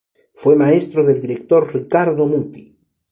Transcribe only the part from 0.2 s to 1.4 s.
Fue maestro del